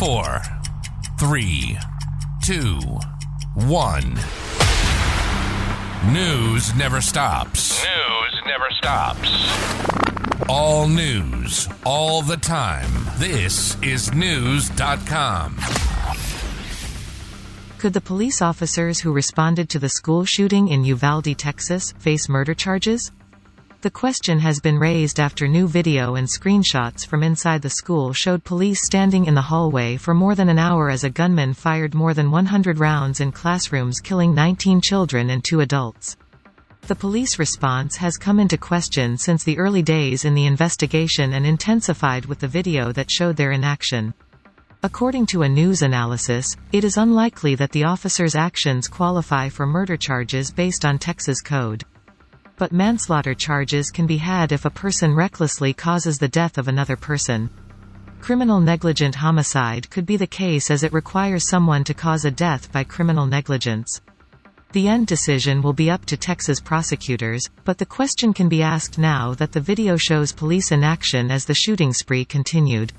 Four, 0.00 0.40
three, 1.18 1.76
two, 2.42 2.80
one. 3.52 4.14
News 6.10 6.74
never 6.74 7.02
stops. 7.02 7.84
News 7.84 8.40
never 8.46 8.64
stops. 8.70 9.28
All 10.48 10.88
news, 10.88 11.68
all 11.84 12.22
the 12.22 12.38
time. 12.38 12.90
This 13.18 13.76
is 13.82 14.08
Knewz.com. 14.08 15.58
Could 17.76 17.92
the 17.92 18.00
police 18.00 18.40
officers 18.40 19.00
who 19.00 19.12
responded 19.12 19.68
to 19.68 19.78
the 19.78 19.90
school 19.90 20.24
shooting 20.24 20.68
in 20.68 20.82
Uvalde, 20.84 21.36
Texas, 21.36 21.92
face 21.98 22.26
murder 22.26 22.54
charges? 22.54 23.12
The 23.82 23.90
question 23.90 24.40
has 24.40 24.60
been 24.60 24.78
raised 24.78 25.18
after 25.18 25.48
new 25.48 25.66
video 25.66 26.16
and 26.16 26.28
screenshots 26.28 27.06
from 27.06 27.22
inside 27.22 27.62
the 27.62 27.70
school 27.70 28.12
showed 28.12 28.44
police 28.44 28.84
standing 28.84 29.24
in 29.24 29.34
the 29.34 29.40
hallway 29.40 29.96
for 29.96 30.12
more 30.12 30.34
than 30.34 30.50
an 30.50 30.58
hour 30.58 30.90
as 30.90 31.02
a 31.02 31.08
gunman 31.08 31.54
fired 31.54 31.94
more 31.94 32.12
than 32.12 32.30
100 32.30 32.78
rounds 32.78 33.20
in 33.20 33.32
classrooms 33.32 33.98
killing 33.98 34.34
19 34.34 34.82
children 34.82 35.30
and 35.30 35.42
two 35.42 35.60
adults. 35.60 36.18
The 36.88 36.94
police 36.94 37.38
response 37.38 37.96
has 37.96 38.18
come 38.18 38.38
into 38.38 38.58
question 38.58 39.16
since 39.16 39.44
the 39.44 39.56
early 39.56 39.80
days 39.80 40.26
in 40.26 40.34
the 40.34 40.44
investigation 40.44 41.32
and 41.32 41.46
intensified 41.46 42.26
with 42.26 42.40
the 42.40 42.48
video 42.48 42.92
that 42.92 43.10
showed 43.10 43.36
their 43.36 43.52
inaction. 43.52 44.12
According 44.82 45.24
to 45.26 45.40
a 45.40 45.48
news 45.48 45.80
analysis, 45.80 46.54
it 46.72 46.84
is 46.84 46.98
unlikely 46.98 47.54
that 47.54 47.72
the 47.72 47.84
officers' 47.84 48.34
actions 48.34 48.88
qualify 48.88 49.48
for 49.48 49.64
murder 49.64 49.96
charges 49.96 50.50
based 50.50 50.84
on 50.84 50.98
Texas 50.98 51.40
code. 51.40 51.82
But 52.60 52.72
manslaughter 52.72 53.34
charges 53.34 53.90
can 53.90 54.06
be 54.06 54.18
had 54.18 54.52
if 54.52 54.66
a 54.66 54.70
person 54.70 55.14
recklessly 55.14 55.72
causes 55.72 56.18
the 56.18 56.28
death 56.28 56.58
of 56.58 56.68
another 56.68 56.94
person. 56.94 57.48
Criminal 58.20 58.60
negligent 58.60 59.14
homicide 59.14 59.88
could 59.88 60.04
be 60.04 60.18
the 60.18 60.26
case 60.26 60.70
as 60.70 60.82
it 60.82 60.92
requires 60.92 61.48
someone 61.48 61.84
to 61.84 61.94
cause 61.94 62.26
a 62.26 62.30
death 62.30 62.70
by 62.70 62.84
criminal 62.84 63.24
negligence. 63.24 64.02
The 64.72 64.88
end 64.88 65.06
decision 65.06 65.62
will 65.62 65.72
be 65.72 65.90
up 65.90 66.04
to 66.04 66.18
Texas 66.18 66.60
prosecutors, 66.60 67.48
but 67.64 67.78
the 67.78 67.86
question 67.86 68.34
can 68.34 68.50
be 68.50 68.60
asked 68.60 68.98
now 68.98 69.32
that 69.36 69.52
the 69.52 69.60
video 69.60 69.96
shows 69.96 70.30
police 70.30 70.70
in 70.70 70.84
action 70.84 71.30
as 71.30 71.46
the 71.46 71.54
shooting 71.54 71.94
spree 71.94 72.26
continued. 72.26 72.92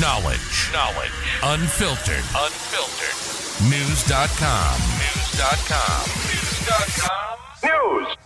Knowledge. 0.00 0.70
Knowledge. 0.72 1.12
Unfiltered. 1.42 2.24
Unfiltered. 2.34 3.16
Knewz.com. 3.68 4.80
Knewz.com. 4.80 6.04
Knewz.com. 6.08 7.35
News. 7.64 8.25